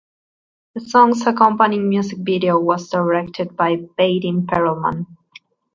The 0.73 0.81
song's 0.81 1.27
accompanying 1.27 1.87
music 1.87 2.17
video 2.23 2.59
was 2.59 2.89
directed 2.89 3.55
by 3.55 3.75
Vadim 3.75 4.47
Perelman. 4.47 5.05